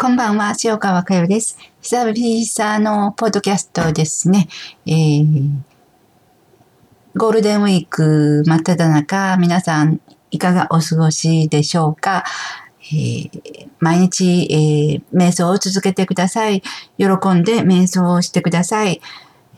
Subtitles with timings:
[0.00, 1.58] こんばんは、塩川佳代です。
[1.82, 4.46] 久々のポッドキャストですね。
[4.86, 5.50] えー、
[7.16, 10.00] ゴールデンウィーク真っ只中、皆さん
[10.30, 12.22] いかがお過ごしでしょうか？
[12.92, 16.62] えー、毎日、えー、瞑想を続けてください。
[16.96, 19.00] 喜んで瞑想をしてください。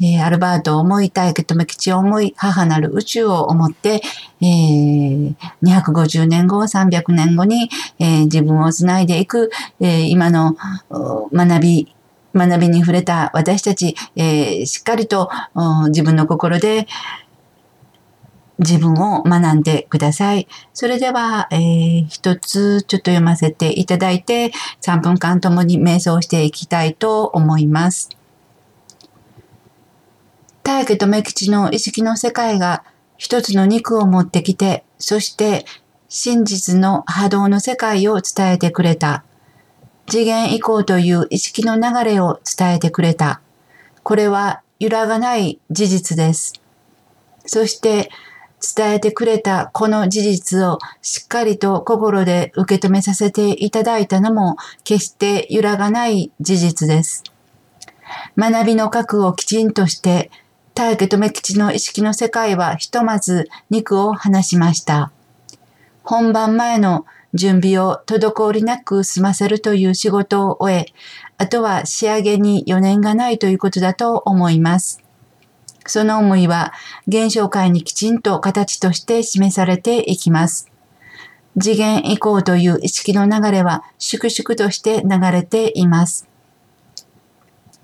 [0.00, 4.02] えー、アルバートを思い、大家とめ吉を思い、母なる宇宙を思って、
[4.40, 9.50] えー、250年後、300年後に、えー、自分をつないでいく、
[9.80, 10.56] え、今の
[11.32, 11.94] 学び、
[12.34, 15.30] 学びに触れた私たち、え、しっかりと
[15.88, 16.86] 自分の心で
[18.60, 20.46] 自分を学んでください。
[20.74, 28.19] それでは、えー、一つちょっと読ませていただいて、3分間ともに瞑想していきたいと思います。
[30.70, 32.84] 大家と目吉の意識の世界が
[33.16, 35.66] 一つの肉を持ってきて、そして
[36.08, 39.24] 真実の波動の世界を伝えてくれた。
[40.06, 43.40] 次元以降という意識の流れを伝えてくれた。
[44.04, 46.52] これは揺らがない事実です。
[47.46, 48.08] そして
[48.76, 57.24] 伝えてくれたこの事実をしっかりと心で受け止めさせていただいたのも決して揺らがない事実です。
[58.38, 60.30] 学びの核をきちんとして
[60.80, 65.12] 大家留吉の意識の世界はひとまず肉を離しました。
[66.02, 70.86] 本番前の準備を滞りなく済ませるという仕事を終え、
[71.36, 75.02] あとは仕上げに余念がないということだと思います。
[75.86, 76.72] その思いは
[77.06, 80.70] 現象界にきちんと形として示されていきます。
[81.60, 86.29] 次元以降という意識の流れは粛々として流れています。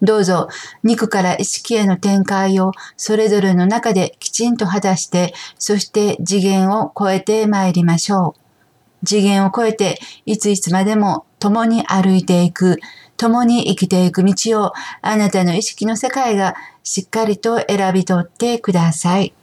[0.00, 0.48] どうぞ
[0.84, 9.06] 肉から意識への展開をそれぞれの中できちんと果たして、そして次元を超えて参りましょう。
[9.06, 12.78] 次元を超えて、いついつまでも共に歩いていく、
[13.16, 19.34] 共に生きていく道をあなたの意識の世界がしっかりと選び取ってください。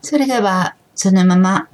[0.00, 1.68] それでは、そのまま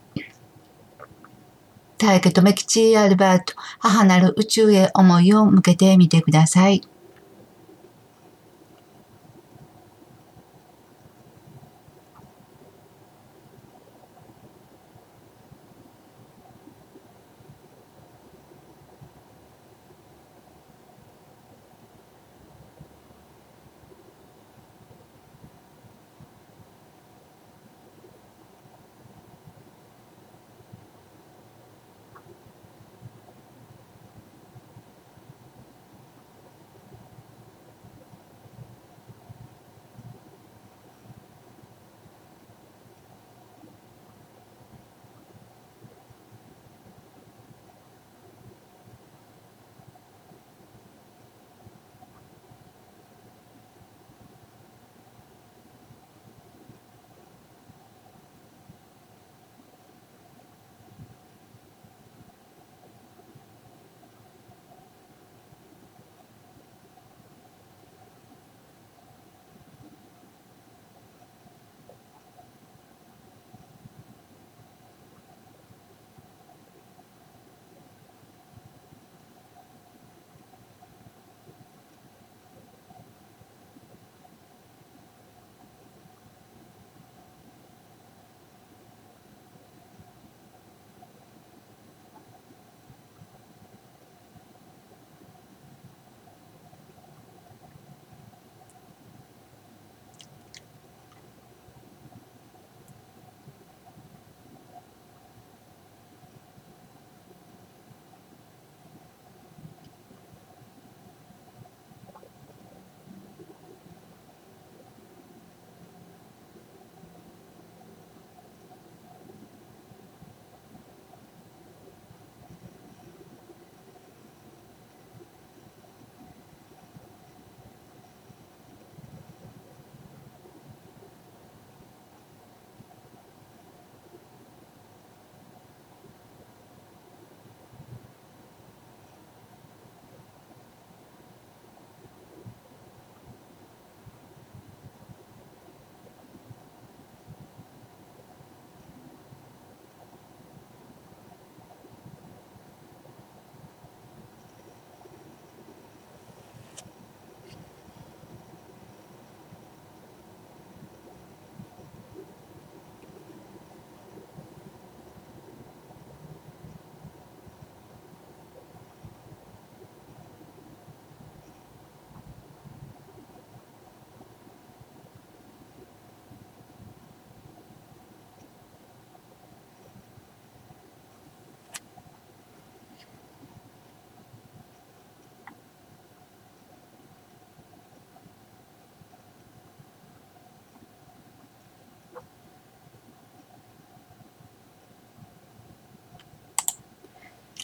[1.99, 6.83] 大家とメキチアルバート、母なる宇宙へ思いを向けてみてください。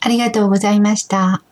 [0.05, 1.43] ありがとうございました。